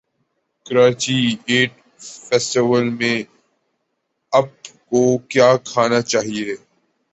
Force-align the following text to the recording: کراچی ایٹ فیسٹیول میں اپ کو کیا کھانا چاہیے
کراچی 0.65 1.19
ایٹ 1.45 1.71
فیسٹیول 2.25 2.89
میں 2.89 3.17
اپ 4.33 4.49
کو 4.89 5.01
کیا 5.29 5.49
کھانا 5.65 6.01
چاہیے 6.03 6.55